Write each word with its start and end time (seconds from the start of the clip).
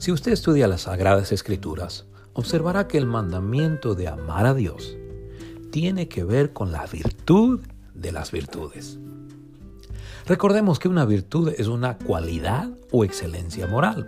Si 0.00 0.10
usted 0.10 0.32
estudia 0.32 0.66
las 0.66 0.82
Sagradas 0.82 1.30
Escrituras, 1.30 2.06
observará 2.32 2.88
que 2.88 2.96
el 2.96 3.04
mandamiento 3.04 3.94
de 3.94 4.08
amar 4.08 4.46
a 4.46 4.54
Dios 4.54 4.96
tiene 5.70 6.08
que 6.08 6.24
ver 6.24 6.54
con 6.54 6.72
la 6.72 6.86
virtud 6.86 7.60
de 7.92 8.10
las 8.10 8.32
virtudes. 8.32 8.98
Recordemos 10.24 10.78
que 10.78 10.88
una 10.88 11.04
virtud 11.04 11.52
es 11.54 11.66
una 11.66 11.98
cualidad 11.98 12.70
o 12.90 13.04
excelencia 13.04 13.66
moral. 13.66 14.06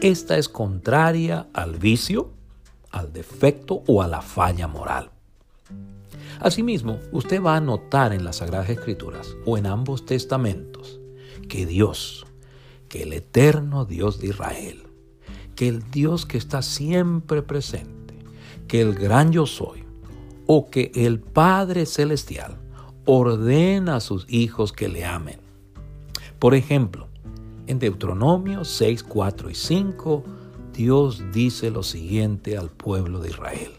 Esta 0.00 0.38
es 0.38 0.48
contraria 0.48 1.46
al 1.52 1.76
vicio, 1.76 2.30
al 2.90 3.12
defecto 3.12 3.82
o 3.86 4.00
a 4.00 4.08
la 4.08 4.22
falla 4.22 4.66
moral. 4.66 5.10
Asimismo, 6.40 7.00
usted 7.12 7.42
va 7.42 7.56
a 7.56 7.60
notar 7.60 8.14
en 8.14 8.24
las 8.24 8.36
Sagradas 8.36 8.70
Escrituras 8.70 9.36
o 9.44 9.58
en 9.58 9.66
ambos 9.66 10.06
testamentos 10.06 10.98
que 11.50 11.66
Dios, 11.66 12.24
que 12.88 13.02
el 13.02 13.12
eterno 13.12 13.84
Dios 13.84 14.20
de 14.20 14.28
Israel, 14.28 14.85
que 15.56 15.68
el 15.68 15.90
Dios 15.90 16.26
que 16.26 16.38
está 16.38 16.62
siempre 16.62 17.42
presente, 17.42 18.14
que 18.68 18.80
el 18.82 18.94
gran 18.94 19.32
yo 19.32 19.46
soy, 19.46 19.84
o 20.46 20.70
que 20.70 20.92
el 20.94 21.18
Padre 21.18 21.86
Celestial 21.86 22.56
ordena 23.06 23.96
a 23.96 24.00
sus 24.00 24.26
hijos 24.28 24.72
que 24.72 24.88
le 24.88 25.04
amen. 25.04 25.40
Por 26.38 26.54
ejemplo, 26.54 27.08
en 27.66 27.78
Deuteronomio 27.78 28.64
6, 28.64 29.02
4 29.02 29.50
y 29.50 29.54
5, 29.54 30.24
Dios 30.72 31.24
dice 31.32 31.70
lo 31.70 31.82
siguiente 31.82 32.56
al 32.58 32.70
pueblo 32.70 33.20
de 33.20 33.30
Israel. 33.30 33.72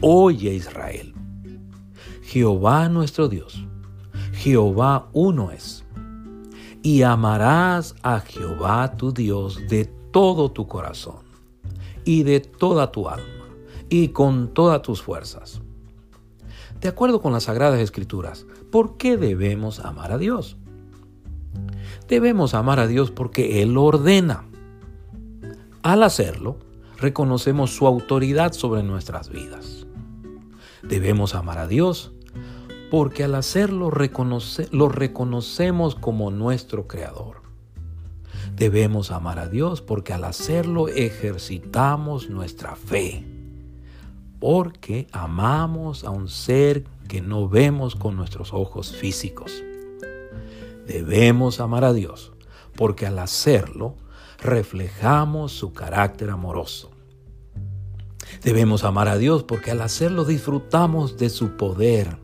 Oye 0.00 0.54
Israel, 0.54 1.14
Jehová 2.22 2.88
nuestro 2.88 3.28
Dios, 3.28 3.64
Jehová 4.32 5.08
uno 5.12 5.52
es, 5.52 5.84
y 6.82 7.02
amarás 7.02 7.94
a 8.02 8.20
Jehová 8.20 8.96
tu 8.96 9.12
Dios 9.12 9.60
de 9.68 9.90
todo 10.14 10.52
tu 10.52 10.68
corazón, 10.68 11.24
y 12.04 12.22
de 12.22 12.38
toda 12.38 12.92
tu 12.92 13.08
alma, 13.08 13.48
y 13.88 14.10
con 14.10 14.54
todas 14.54 14.80
tus 14.80 15.02
fuerzas. 15.02 15.60
De 16.80 16.86
acuerdo 16.86 17.20
con 17.20 17.32
las 17.32 17.42
Sagradas 17.42 17.80
Escrituras, 17.80 18.46
¿por 18.70 18.96
qué 18.96 19.16
debemos 19.16 19.80
amar 19.80 20.12
a 20.12 20.18
Dios? 20.18 20.56
Debemos 22.06 22.54
amar 22.54 22.78
a 22.78 22.86
Dios 22.86 23.10
porque 23.10 23.60
Él 23.60 23.74
lo 23.74 23.82
ordena. 23.82 24.44
Al 25.82 26.04
hacerlo, 26.04 26.58
reconocemos 26.96 27.74
su 27.74 27.84
autoridad 27.88 28.52
sobre 28.52 28.84
nuestras 28.84 29.30
vidas. 29.30 29.84
Debemos 30.84 31.34
amar 31.34 31.58
a 31.58 31.66
Dios 31.66 32.12
porque 32.88 33.24
al 33.24 33.34
hacerlo 33.34 33.90
lo 34.70 34.88
reconocemos 34.88 35.94
como 35.96 36.30
nuestro 36.30 36.86
Creador. 36.86 37.43
Debemos 38.54 39.10
amar 39.10 39.38
a 39.38 39.48
Dios 39.48 39.82
porque 39.82 40.12
al 40.12 40.24
hacerlo 40.24 40.88
ejercitamos 40.88 42.30
nuestra 42.30 42.76
fe 42.76 43.24
porque 44.44 45.06
amamos 45.10 46.04
a 46.04 46.10
un 46.10 46.28
ser 46.28 46.84
que 47.08 47.22
no 47.22 47.48
vemos 47.48 47.96
con 47.96 48.14
nuestros 48.14 48.52
ojos 48.52 48.94
físicos. 48.94 49.64
Debemos 50.86 51.60
amar 51.60 51.82
a 51.82 51.94
Dios, 51.94 52.30
porque 52.76 53.06
al 53.06 53.18
hacerlo 53.20 53.94
reflejamos 54.42 55.52
su 55.52 55.72
carácter 55.72 56.28
amoroso. 56.28 56.90
Debemos 58.42 58.84
amar 58.84 59.08
a 59.08 59.16
Dios 59.16 59.44
porque 59.44 59.70
al 59.70 59.80
hacerlo 59.80 60.26
disfrutamos 60.26 61.16
de 61.16 61.30
su 61.30 61.56
poder. 61.56 62.18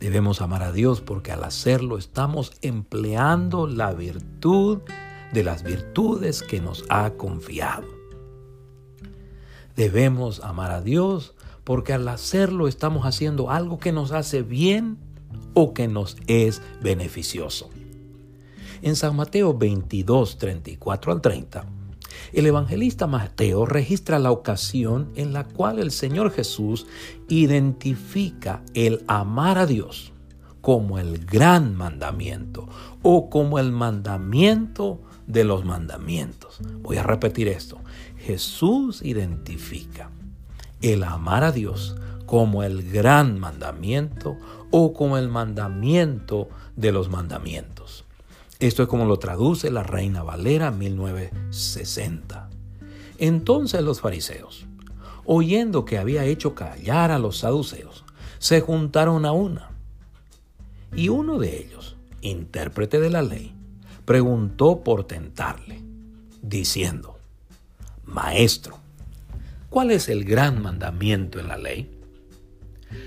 Debemos 0.00 0.40
amar 0.40 0.62
a 0.62 0.72
Dios 0.72 1.02
porque 1.02 1.30
al 1.30 1.44
hacerlo 1.44 1.98
estamos 1.98 2.52
empleando 2.62 3.66
la 3.66 3.92
virtud 3.92 4.78
de 5.30 5.44
las 5.44 5.62
virtudes 5.62 6.42
que 6.42 6.58
nos 6.58 6.84
ha 6.88 7.10
confiado. 7.10 7.86
Debemos 9.76 10.40
amar 10.40 10.70
a 10.70 10.80
Dios 10.80 11.34
porque 11.64 11.92
al 11.92 12.08
hacerlo 12.08 12.66
estamos 12.66 13.04
haciendo 13.04 13.50
algo 13.50 13.78
que 13.78 13.92
nos 13.92 14.12
hace 14.12 14.42
bien 14.42 14.96
o 15.52 15.74
que 15.74 15.86
nos 15.86 16.16
es 16.26 16.62
beneficioso. 16.82 17.68
En 18.80 18.96
San 18.96 19.14
Mateo 19.14 19.52
22, 19.52 20.38
34 20.38 21.12
al 21.12 21.20
30, 21.20 21.66
el 22.32 22.46
evangelista 22.46 23.06
Mateo 23.06 23.66
registra 23.66 24.18
la 24.18 24.30
ocasión 24.30 25.10
en 25.16 25.32
la 25.32 25.44
cual 25.44 25.78
el 25.78 25.90
Señor 25.90 26.30
Jesús 26.30 26.86
identifica 27.28 28.62
el 28.74 29.04
amar 29.06 29.58
a 29.58 29.66
Dios 29.66 30.12
como 30.60 30.98
el 30.98 31.24
gran 31.24 31.74
mandamiento 31.74 32.68
o 33.02 33.30
como 33.30 33.58
el 33.58 33.72
mandamiento 33.72 35.00
de 35.26 35.44
los 35.44 35.64
mandamientos. 35.64 36.60
Voy 36.82 36.96
a 36.98 37.02
repetir 37.02 37.48
esto. 37.48 37.78
Jesús 38.18 39.02
identifica 39.02 40.10
el 40.82 41.02
amar 41.02 41.44
a 41.44 41.52
Dios 41.52 41.96
como 42.26 42.62
el 42.62 42.90
gran 42.90 43.40
mandamiento 43.40 44.36
o 44.70 44.92
como 44.92 45.18
el 45.18 45.28
mandamiento 45.28 46.48
de 46.76 46.92
los 46.92 47.08
mandamientos. 47.08 48.04
Esto 48.60 48.82
es 48.82 48.88
como 48.90 49.06
lo 49.06 49.18
traduce 49.18 49.70
la 49.70 49.82
Reina 49.82 50.22
Valera 50.22 50.70
1960. 50.70 52.50
Entonces 53.16 53.80
los 53.80 54.02
fariseos, 54.02 54.66
oyendo 55.24 55.86
que 55.86 55.96
había 55.96 56.26
hecho 56.26 56.54
callar 56.54 57.10
a 57.10 57.18
los 57.18 57.38
saduceos, 57.38 58.04
se 58.38 58.60
juntaron 58.60 59.24
a 59.24 59.32
una. 59.32 59.70
Y 60.94 61.08
uno 61.08 61.38
de 61.38 61.58
ellos, 61.58 61.96
intérprete 62.20 63.00
de 63.00 63.08
la 63.08 63.22
ley, 63.22 63.54
preguntó 64.04 64.84
por 64.84 65.04
tentarle, 65.04 65.80
diciendo, 66.42 67.16
Maestro, 68.04 68.76
¿cuál 69.70 69.90
es 69.90 70.10
el 70.10 70.26
gran 70.26 70.60
mandamiento 70.60 71.40
en 71.40 71.48
la 71.48 71.56
ley? 71.56 71.90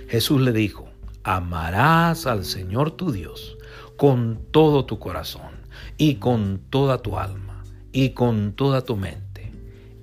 Jesús 0.08 0.42
le 0.42 0.52
dijo, 0.52 0.90
amarás 1.24 2.25
al 2.25 2.44
Señor 2.44 2.90
tu 2.90 3.12
Dios 3.12 3.56
con 4.03 4.38
todo 4.52 4.84
tu 4.84 5.00
corazón 5.00 5.53
y 5.97 6.16
con 6.16 6.59
toda 6.69 7.02
tu 7.02 7.18
alma 7.18 7.64
y 7.94 8.09
con 8.09 8.52
toda 8.52 8.81
tu 8.81 8.97
mente. 8.97 9.53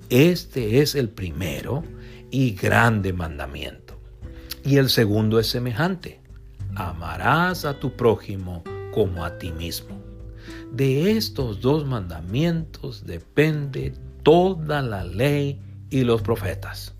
Este 0.08 0.80
es 0.80 0.94
el 0.94 1.10
primero 1.10 1.84
y 2.30 2.52
grande 2.52 3.12
mandamiento. 3.12 4.00
Y 4.64 4.78
el 4.78 4.88
segundo 4.88 5.38
es 5.38 5.48
semejante. 5.48 6.18
Amarás 6.76 7.66
a 7.66 7.78
tu 7.78 7.94
prójimo 7.94 8.64
como 8.94 9.22
a 9.22 9.36
ti 9.36 9.52
mismo. 9.52 10.00
De 10.72 11.10
estos 11.10 11.60
dos 11.60 11.84
mandamientos 11.84 13.04
depende 13.04 13.92
toda 14.22 14.80
la 14.80 15.04
ley 15.04 15.60
y 15.90 16.04
los 16.04 16.22
profetas. 16.22 16.94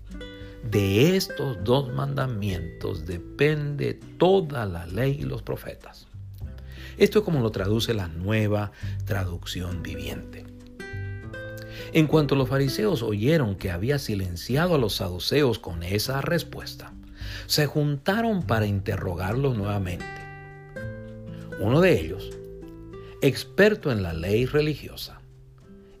De 0.69 1.15
estos 1.15 1.57
dos 1.63 1.91
mandamientos 1.91 3.07
depende 3.07 3.99
toda 4.19 4.67
la 4.67 4.85
ley 4.85 5.17
y 5.19 5.23
los 5.23 5.41
profetas. 5.41 6.10
Esto 6.97 7.19
es 7.19 7.25
como 7.25 7.41
lo 7.41 7.51
traduce 7.51 7.93
la 7.93 8.07
nueva 8.07 8.71
traducción 9.05 9.83
viviente. 9.83 10.45
En 11.93 12.07
cuanto 12.07 12.35
los 12.35 12.49
fariseos 12.49 13.03
oyeron 13.03 13.55
que 13.55 13.71
había 13.71 13.99
silenciado 13.99 14.75
a 14.75 14.77
los 14.77 14.95
saduceos 14.95 15.59
con 15.59 15.83
esa 15.83 16.21
respuesta, 16.21 16.93
se 17.47 17.65
juntaron 17.65 18.43
para 18.43 18.65
interrogarlos 18.65 19.57
nuevamente. 19.57 20.05
Uno 21.59 21.81
de 21.81 21.99
ellos, 21.99 22.29
experto 23.21 23.91
en 23.91 24.03
la 24.03 24.13
ley 24.13 24.45
religiosa, 24.45 25.21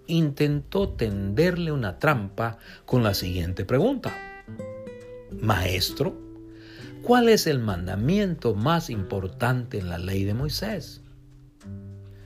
intentó 0.07 0.89
tenderle 0.89 1.71
una 1.71 1.99
trampa 1.99 2.57
con 2.85 3.03
la 3.03 3.13
siguiente 3.13 3.65
pregunta. 3.65 4.13
Maestro, 5.39 6.30
¿cuál 7.03 7.29
es 7.29 7.47
el 7.47 7.59
mandamiento 7.59 8.53
más 8.53 8.89
importante 8.89 9.79
en 9.79 9.89
la 9.89 9.97
ley 9.97 10.23
de 10.23 10.33
Moisés? 10.33 11.01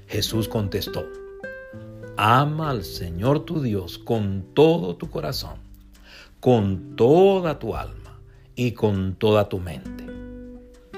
Jesús 0.08 0.48
contestó, 0.48 1.06
ama 2.18 2.70
al 2.70 2.84
Señor 2.84 3.46
tu 3.46 3.62
Dios 3.62 3.98
con 3.98 4.46
todo 4.54 4.96
tu 4.96 5.10
corazón, 5.10 5.58
con 6.40 6.96
toda 6.96 7.60
tu 7.60 7.76
alma 7.76 8.20
y 8.56 8.72
con 8.72 9.16
toda 9.16 9.50
tu 9.50 9.60
mente. 9.60 10.06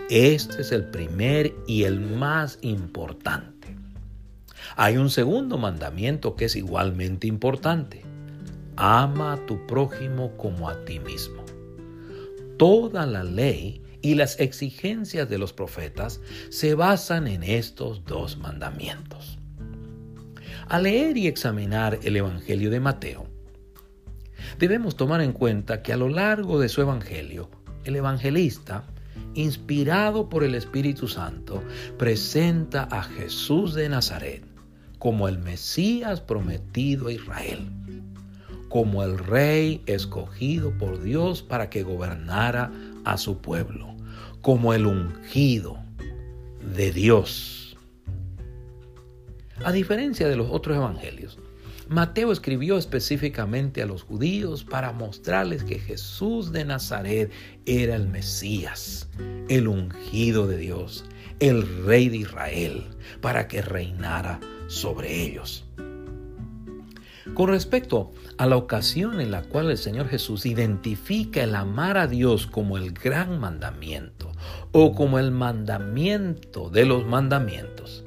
Este 0.10 0.62
es 0.62 0.72
el 0.72 0.86
primer 0.90 1.54
y 1.68 1.84
el 1.84 2.00
más 2.00 2.60
importante. 2.62 3.76
Hay 4.76 4.98
un 4.98 5.10
segundo 5.10 5.58
mandamiento 5.58 6.36
que 6.36 6.46
es 6.46 6.56
igualmente 6.56 7.28
importante. 7.28 8.04
Ama 8.76 9.34
a 9.34 9.46
tu 9.46 9.66
prójimo 9.66 10.38
como 10.38 10.70
a 10.70 10.86
ti 10.86 11.00
mismo. 11.00 11.47
Toda 12.58 13.06
la 13.06 13.24
ley 13.24 13.82
y 14.02 14.16
las 14.16 14.40
exigencias 14.40 15.30
de 15.30 15.38
los 15.38 15.54
profetas 15.54 16.22
se 16.50 16.76
basan 16.76 17.28
en 17.28 17.44
estos 17.44 18.04
dos 18.06 18.38
mandamientos. 18.38 19.38
Al 20.68 20.84
leer 20.84 21.18
y 21.18 21.28
examinar 21.28 22.00
el 22.04 22.18
Evangelio 22.18 22.70
de 22.70 22.80
Mateo, 22.80 23.28
debemos 24.60 24.96
tomar 24.96 25.22
en 25.22 25.34
cuenta 25.34 25.82
que 25.82 25.94
a 25.94 25.98
lo 25.98 26.10
largo 26.10 26.60
de 26.60 26.70
su 26.70 26.82
Evangelio, 26.82 27.50
el 27.86 27.96
evangelista, 27.96 28.84
inspirado 29.34 30.28
por 30.30 30.44
el 30.44 30.56
Espíritu 30.56 31.08
Santo, 31.08 31.64
presenta 31.98 32.84
a 32.84 33.04
Jesús 33.04 33.74
de 33.76 33.88
Nazaret 33.88 34.44
como 35.00 35.28
el 35.28 35.38
Mesías 35.38 36.22
prometido 36.22 37.08
a 37.08 37.14
Israel, 37.14 37.70
como 38.70 39.04
el 39.04 39.18
rey 39.18 39.82
escogido 39.86 40.72
por 40.78 41.02
Dios 41.02 41.42
para 41.42 41.70
que 41.70 41.84
gobernara 41.84 42.72
a 43.06 43.18
su 43.18 43.40
pueblo, 43.40 43.96
como 44.42 44.74
el 44.74 44.86
ungido 44.86 45.78
de 46.76 46.92
Dios. 46.92 47.78
A 49.64 49.72
diferencia 49.72 50.28
de 50.28 50.36
los 50.36 50.50
otros 50.52 50.78
evangelios, 50.78 51.38
Mateo 51.90 52.34
escribió 52.34 52.78
específicamente 52.78 53.82
a 53.82 53.86
los 53.86 54.04
judíos 54.04 54.66
para 54.66 54.92
mostrarles 54.92 55.64
que 55.64 55.80
Jesús 55.80 56.52
de 56.52 56.66
Nazaret 56.66 57.32
era 57.66 57.96
el 57.96 58.08
Mesías, 58.10 59.10
el 59.48 59.70
ungido 59.70 60.48
de 60.48 60.58
Dios, 60.58 61.06
el 61.40 61.86
rey 61.86 62.10
de 62.10 62.18
Israel, 62.18 62.84
para 63.22 63.48
que 63.48 63.62
reinara 63.62 64.40
sobre 64.68 65.24
ellos. 65.24 65.66
Con 67.34 67.50
respecto 67.50 68.12
a 68.38 68.46
la 68.48 68.58
ocasión 68.58 69.22
en 69.22 69.32
la 69.32 69.44
cual 69.44 69.70
el 69.70 69.78
Señor 69.78 70.08
Jesús 70.10 70.46
identifica 70.46 71.44
el 71.44 71.56
amar 71.56 71.98
a 71.98 72.08
Dios 72.08 72.48
como 72.48 72.78
el 72.78 72.92
gran 72.92 73.40
mandamiento 73.40 74.32
o 74.72 74.94
como 74.96 75.20
el 75.20 75.32
mandamiento 75.32 76.70
de 76.70 76.86
los 76.86 77.06
mandamientos, 77.06 78.04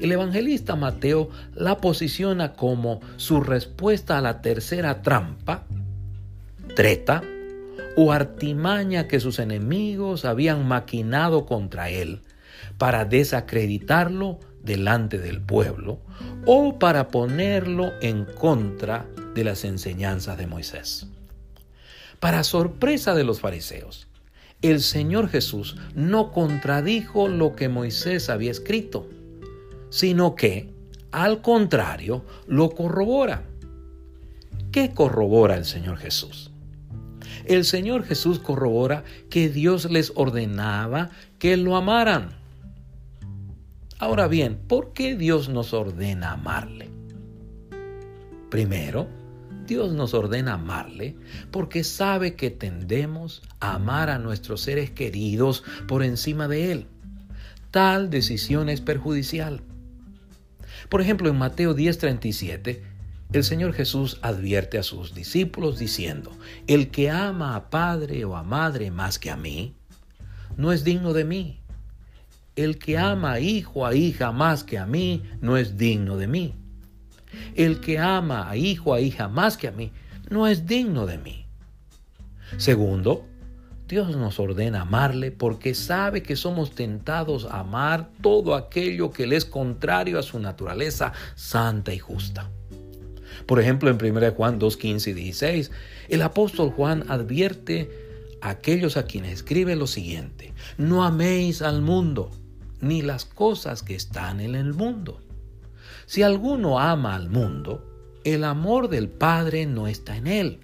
el 0.00 0.12
evangelista 0.12 0.76
Mateo 0.76 1.30
la 1.54 1.78
posiciona 1.78 2.54
como 2.54 3.00
su 3.16 3.40
respuesta 3.40 4.18
a 4.18 4.22
la 4.22 4.40
tercera 4.40 5.02
trampa, 5.02 5.66
treta 6.74 7.22
o 7.96 8.12
artimaña 8.12 9.08
que 9.08 9.20
sus 9.20 9.38
enemigos 9.38 10.24
habían 10.24 10.66
maquinado 10.66 11.44
contra 11.44 11.90
él 11.90 12.22
para 12.78 13.04
desacreditarlo 13.04 14.38
delante 14.62 15.18
del 15.18 15.40
pueblo 15.40 16.00
o 16.46 16.78
para 16.78 17.08
ponerlo 17.08 17.92
en 18.00 18.24
contra 18.24 19.06
de 19.34 19.44
las 19.44 19.64
enseñanzas 19.64 20.38
de 20.38 20.46
Moisés. 20.46 21.06
Para 22.18 22.44
sorpresa 22.44 23.14
de 23.14 23.24
los 23.24 23.40
fariseos, 23.40 24.08
el 24.62 24.80
Señor 24.80 25.28
Jesús 25.28 25.76
no 25.94 26.32
contradijo 26.32 27.28
lo 27.28 27.56
que 27.56 27.70
Moisés 27.70 28.28
había 28.28 28.50
escrito, 28.50 29.08
sino 29.88 30.34
que, 30.34 30.74
al 31.12 31.40
contrario, 31.40 32.24
lo 32.46 32.70
corrobora. 32.70 33.44
¿Qué 34.70 34.92
corrobora 34.92 35.56
el 35.56 35.64
Señor 35.64 35.96
Jesús? 35.96 36.50
El 37.46 37.64
Señor 37.64 38.04
Jesús 38.04 38.38
corrobora 38.38 39.02
que 39.30 39.48
Dios 39.48 39.90
les 39.90 40.12
ordenaba 40.14 41.10
que 41.38 41.56
lo 41.56 41.74
amaran. 41.74 42.39
Ahora 44.00 44.28
bien, 44.28 44.56
¿por 44.56 44.94
qué 44.94 45.14
Dios 45.14 45.50
nos 45.50 45.74
ordena 45.74 46.32
amarle? 46.32 46.88
Primero, 48.48 49.06
Dios 49.66 49.92
nos 49.92 50.14
ordena 50.14 50.54
amarle 50.54 51.16
porque 51.50 51.84
sabe 51.84 52.34
que 52.34 52.50
tendemos 52.50 53.42
a 53.60 53.74
amar 53.74 54.08
a 54.08 54.18
nuestros 54.18 54.62
seres 54.62 54.90
queridos 54.90 55.64
por 55.86 56.02
encima 56.02 56.48
de 56.48 56.72
Él. 56.72 56.86
Tal 57.70 58.08
decisión 58.08 58.70
es 58.70 58.80
perjudicial. 58.80 59.60
Por 60.88 61.02
ejemplo, 61.02 61.28
en 61.28 61.36
Mateo 61.36 61.74
10:37, 61.74 62.82
el 63.34 63.44
Señor 63.44 63.74
Jesús 63.74 64.18
advierte 64.22 64.78
a 64.78 64.82
sus 64.82 65.14
discípulos 65.14 65.78
diciendo, 65.78 66.32
el 66.66 66.90
que 66.90 67.10
ama 67.10 67.54
a 67.54 67.68
padre 67.68 68.24
o 68.24 68.34
a 68.34 68.42
madre 68.44 68.90
más 68.90 69.18
que 69.18 69.30
a 69.30 69.36
mí, 69.36 69.76
no 70.56 70.72
es 70.72 70.84
digno 70.84 71.12
de 71.12 71.24
mí. 71.26 71.59
El 72.60 72.78
que 72.78 72.98
ama 72.98 73.32
a 73.32 73.40
hijo 73.40 73.86
a 73.86 73.94
hija 73.94 74.32
más 74.32 74.64
que 74.64 74.76
a 74.76 74.84
mí 74.84 75.22
no 75.40 75.56
es 75.56 75.78
digno 75.78 76.18
de 76.18 76.26
mí. 76.26 76.54
El 77.54 77.80
que 77.80 77.98
ama 77.98 78.50
a 78.50 78.54
hijo 78.54 78.92
a 78.92 79.00
hija 79.00 79.28
más 79.28 79.56
que 79.56 79.68
a 79.68 79.72
mí 79.72 79.92
no 80.28 80.46
es 80.46 80.66
digno 80.66 81.06
de 81.06 81.16
mí. 81.16 81.46
Segundo, 82.58 83.24
Dios 83.88 84.14
nos 84.14 84.38
ordena 84.38 84.82
amarle 84.82 85.30
porque 85.30 85.74
sabe 85.74 86.22
que 86.22 86.36
somos 86.36 86.74
tentados 86.74 87.46
a 87.46 87.60
amar 87.60 88.10
todo 88.20 88.54
aquello 88.54 89.10
que 89.10 89.26
le 89.26 89.36
es 89.36 89.46
contrario 89.46 90.18
a 90.18 90.22
su 90.22 90.38
naturaleza 90.38 91.14
santa 91.36 91.94
y 91.94 91.98
justa. 91.98 92.50
Por 93.46 93.58
ejemplo, 93.58 93.88
en 93.88 93.96
1 93.96 94.32
Juan 94.32 94.58
2, 94.58 94.76
15 94.76 95.10
y 95.10 95.12
16, 95.14 95.70
el 96.10 96.20
apóstol 96.20 96.72
Juan 96.72 97.06
advierte 97.08 97.90
a 98.42 98.50
aquellos 98.50 98.98
a 98.98 99.06
quienes 99.06 99.32
escribe 99.32 99.76
lo 99.76 99.86
siguiente, 99.86 100.52
no 100.76 101.04
améis 101.04 101.62
al 101.62 101.80
mundo 101.80 102.30
ni 102.80 103.02
las 103.02 103.24
cosas 103.24 103.82
que 103.82 103.94
están 103.94 104.40
en 104.40 104.54
el 104.54 104.74
mundo. 104.74 105.20
Si 106.06 106.22
alguno 106.22 106.80
ama 106.80 107.14
al 107.14 107.30
mundo, 107.30 107.86
el 108.24 108.44
amor 108.44 108.88
del 108.88 109.08
Padre 109.08 109.66
no 109.66 109.86
está 109.86 110.16
en 110.16 110.26
él. 110.26 110.60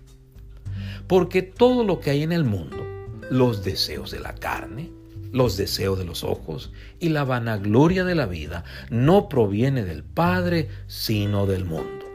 Porque 1.07 1.43
todo 1.43 1.85
lo 1.85 2.01
que 2.01 2.11
hay 2.11 2.23
en 2.23 2.33
el 2.33 2.45
mundo, 2.45 2.85
los 3.31 3.65
deseos 3.65 4.11
de 4.11 4.21
la 4.21 4.35
carne, 4.35 4.91
los 5.33 5.57
deseos 5.57 5.99
de 5.99 6.05
los 6.05 6.25
ojos 6.25 6.73
y 6.99 7.11
la 7.11 7.25
vanagloria 7.25 8.05
de 8.05 8.15
la 8.15 8.27
vida, 8.27 8.65
no 8.91 9.29
proviene 9.29 9.85
del 9.85 10.03
Padre, 10.03 10.69
sino 10.87 11.47
del 11.47 11.65
mundo. 11.65 12.07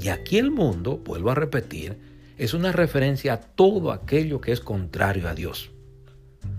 Y 0.00 0.08
aquí 0.08 0.38
el 0.38 0.50
mundo, 0.50 0.98
vuelvo 1.04 1.30
a 1.30 1.34
repetir, 1.34 1.98
es 2.38 2.54
una 2.54 2.72
referencia 2.72 3.34
a 3.34 3.40
todo 3.40 3.92
aquello 3.92 4.40
que 4.40 4.52
es 4.52 4.60
contrario 4.60 5.28
a 5.28 5.34
Dios 5.34 5.71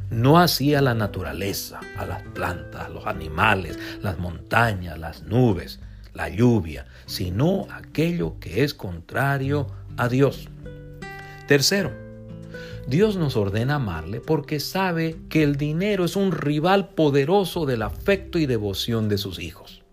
no 0.10 0.40
así 0.40 0.76
a 0.76 0.82
la 0.82 0.94
naturaleza, 0.94 1.80
a 1.98 2.06
las 2.06 2.22
plantas, 2.22 2.86
a 2.86 2.90
los 2.90 3.08
animales, 3.08 3.78
las 4.02 4.20
montañas, 4.20 4.98
las 4.98 5.24
nubes, 5.24 5.80
la 6.14 6.30
lluvia, 6.30 6.86
sino 7.06 7.68
aquello 7.72 8.40
que 8.40 8.64
es 8.64 8.74
contrario 8.74 9.68
a 9.98 10.08
Dios. 10.10 10.48
Tercero, 11.48 11.92
Dios 12.88 13.16
nos 13.16 13.36
ordena 13.36 13.76
amarle 13.76 14.20
porque 14.20 14.60
sabe 14.60 15.18
que 15.30 15.42
el 15.44 15.56
dinero 15.56 16.06
es 16.06 16.16
un 16.16 16.32
rival 16.32 16.90
poderoso 16.90 17.66
del 17.66 17.82
afecto 17.82 18.40
y 18.40 18.46
devoción 18.46 19.10
de 19.10 19.18
sus 19.18 19.40
hijos. 19.40 19.84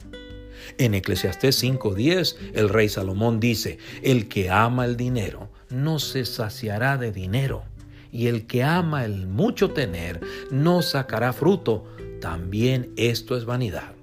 En 0.79 0.95
Eclesiastés 0.95 1.63
5:10, 1.63 2.37
el 2.55 2.69
rey 2.69 2.89
Salomón 2.89 3.41
dice, 3.41 3.79
el 4.03 4.29
que 4.29 4.51
ama 4.51 4.85
el 4.85 4.97
dinero 4.97 5.51
no 5.71 5.99
se 5.99 6.25
saciará 6.25 6.97
de 6.97 7.13
dinero 7.13 7.65
y 8.13 8.27
el 8.27 8.47
que 8.47 8.63
ama 8.63 9.05
el 9.05 9.27
mucho 9.27 9.71
tener 9.71 10.21
no 10.51 10.83
sacará 10.83 11.33
fruto, 11.33 11.85
también 12.21 12.93
esto 12.97 13.37
es 13.37 13.45
vanidad. 13.45 13.95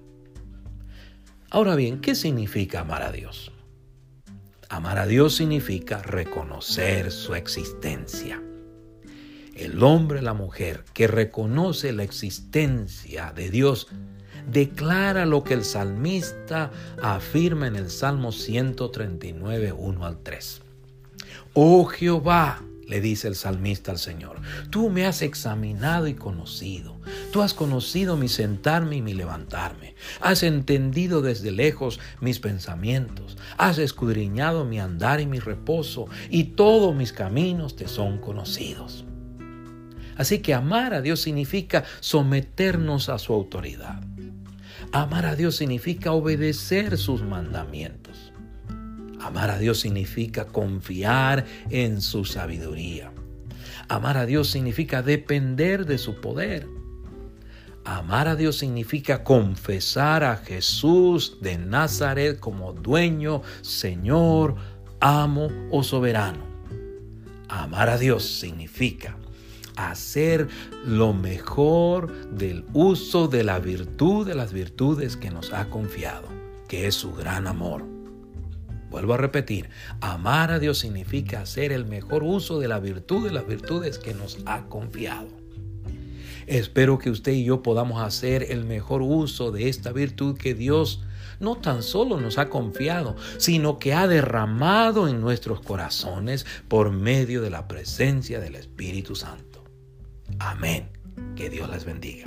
Ahora 1.49 1.75
bien, 1.75 2.01
¿qué 2.01 2.15
significa 2.15 2.81
amar 2.81 3.03
a 3.03 3.11
Dios? 3.11 3.51
Amar 4.69 4.97
a 4.97 5.07
Dios 5.07 5.35
significa 5.35 6.01
reconocer 6.01 7.11
su 7.11 7.35
existencia. 7.35 8.41
El 9.55 9.81
hombre, 9.81 10.21
la 10.21 10.33
mujer 10.33 10.83
que 10.93 11.07
reconoce 11.07 11.93
la 11.93 12.03
existencia 12.03 13.31
de 13.33 13.49
Dios, 13.49 13.87
declara 14.51 15.25
lo 15.25 15.43
que 15.43 15.53
el 15.53 15.63
salmista 15.63 16.71
afirma 17.01 17.67
en 17.67 17.75
el 17.75 17.89
Salmo 17.89 18.31
139, 18.31 19.71
1 19.71 20.05
al 20.05 20.19
3. 20.19 20.61
Oh 21.53 21.85
Jehová, 21.85 22.61
le 22.87 23.01
dice 23.01 23.27
el 23.27 23.35
salmista 23.35 23.91
al 23.91 23.99
Señor, 23.99 24.39
tú 24.69 24.89
me 24.89 25.05
has 25.05 25.21
examinado 25.21 26.07
y 26.07 26.13
conocido, 26.13 26.99
tú 27.31 27.41
has 27.41 27.53
conocido 27.53 28.17
mi 28.17 28.29
sentarme 28.29 28.97
y 28.97 29.01
mi 29.01 29.13
levantarme, 29.13 29.95
has 30.21 30.43
entendido 30.43 31.21
desde 31.21 31.51
lejos 31.51 31.99
mis 32.21 32.39
pensamientos, 32.39 33.37
has 33.57 33.77
escudriñado 33.77 34.65
mi 34.65 34.79
andar 34.79 35.19
y 35.19 35.25
mi 35.25 35.39
reposo, 35.39 36.05
y 36.29 36.45
todos 36.45 36.95
mis 36.95 37.13
caminos 37.13 37.75
te 37.75 37.87
son 37.87 38.19
conocidos. 38.19 39.05
Así 40.15 40.39
que 40.39 40.53
amar 40.53 40.93
a 40.93 41.01
Dios 41.01 41.21
significa 41.21 41.83
someternos 41.99 43.09
a 43.09 43.19
su 43.19 43.33
autoridad. 43.33 44.01
Amar 44.91 45.25
a 45.25 45.35
Dios 45.35 45.57
significa 45.57 46.11
obedecer 46.11 46.97
sus 46.97 47.21
mandamientos. 47.21 48.33
Amar 49.19 49.49
a 49.49 49.57
Dios 49.57 49.79
significa 49.79 50.45
confiar 50.45 51.45
en 51.69 52.01
su 52.01 52.25
sabiduría. 52.25 53.11
Amar 53.89 54.17
a 54.17 54.25
Dios 54.25 54.49
significa 54.49 55.01
depender 55.01 55.85
de 55.85 55.97
su 55.97 56.15
poder. 56.21 56.67
Amar 57.85 58.27
a 58.27 58.35
Dios 58.35 58.57
significa 58.57 59.23
confesar 59.23 60.23
a 60.23 60.35
Jesús 60.35 61.37
de 61.41 61.57
Nazaret 61.57 62.37
como 62.39 62.73
dueño, 62.73 63.43
Señor, 63.61 64.55
amo 64.99 65.49
o 65.71 65.83
soberano. 65.83 66.45
Amar 67.47 67.89
a 67.89 67.97
Dios 67.97 68.23
significa 68.25 69.15
hacer 69.77 70.49
lo 70.85 71.13
mejor 71.13 72.11
del 72.31 72.65
uso 72.73 73.29
de 73.29 73.45
la 73.45 73.59
virtud 73.59 74.27
de 74.27 74.35
las 74.35 74.51
virtudes 74.51 75.15
que 75.15 75.29
nos 75.29 75.53
ha 75.53 75.69
confiado, 75.69 76.27
que 76.67 76.87
es 76.87 76.95
su 76.95 77.13
gran 77.13 77.47
amor. 77.47 77.96
Vuelvo 78.89 79.13
a 79.13 79.17
repetir, 79.17 79.69
amar 79.99 80.51
a 80.51 80.59
Dios 80.59 80.77
significa 80.79 81.41
hacer 81.41 81.71
el 81.71 81.85
mejor 81.85 82.23
uso 82.23 82.59
de 82.59 82.67
la 82.67 82.79
virtud 82.79 83.25
de 83.25 83.33
las 83.33 83.45
virtudes 83.45 83.99
que 83.99 84.13
nos 84.13 84.39
ha 84.45 84.65
confiado. 84.65 85.27
Espero 86.47 86.97
que 86.97 87.09
usted 87.09 87.33
y 87.33 87.43
yo 87.43 87.61
podamos 87.61 88.01
hacer 88.01 88.51
el 88.51 88.63
mejor 88.63 89.01
uso 89.01 89.51
de 89.51 89.67
esta 89.67 89.91
virtud 89.91 90.37
que 90.37 90.53
Dios 90.53 91.01
no 91.39 91.57
tan 91.57 91.83
solo 91.83 92.19
nos 92.19 92.37
ha 92.37 92.49
confiado, 92.49 93.15
sino 93.37 93.79
que 93.79 93.93
ha 93.93 94.07
derramado 94.07 95.07
en 95.07 95.21
nuestros 95.21 95.59
corazones 95.59 96.45
por 96.67 96.91
medio 96.91 97.41
de 97.41 97.49
la 97.49 97.67
presencia 97.67 98.39
del 98.39 98.55
Espíritu 98.55 99.15
Santo. 99.15 99.63
Amén. 100.39 100.89
Que 101.35 101.49
Dios 101.49 101.69
les 101.69 101.85
bendiga. 101.85 102.25